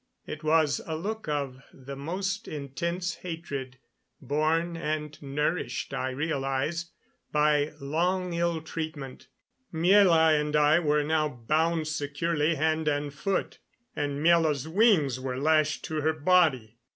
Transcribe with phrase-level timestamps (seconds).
[0.25, 3.77] It was a look of the most intense hatred,
[4.19, 6.89] born and nourished, I realized,
[7.31, 9.27] by long ill treatment.
[9.71, 13.59] Miela and I were now bound securely hand and foot,
[13.95, 16.79] and Miela's wings were lashed to her body.